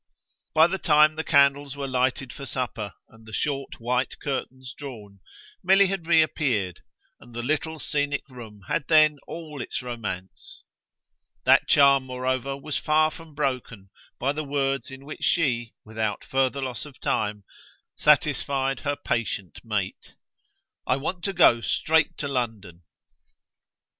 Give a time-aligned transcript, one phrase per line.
[0.55, 5.19] By the time the candles were lighted for supper and the short white curtains drawn
[5.63, 6.79] Milly had reappeared,
[7.19, 10.63] and the little scenic room had then all its romance.
[11.43, 16.63] That charm moreover was far from broken by the words in which she, without further
[16.63, 17.43] loss of time,
[17.95, 20.15] satisfied her patient mate.
[20.87, 22.85] "I want to go straight to London."